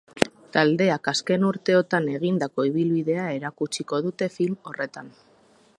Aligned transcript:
Taldeak 0.55 1.09
azken 1.11 1.45
urteotan 1.49 2.07
egindako 2.19 2.67
ibilbidea 2.71 3.27
erakutsiko 3.39 4.01
dute 4.07 4.31
film 4.39 4.59
horretan. 4.73 5.13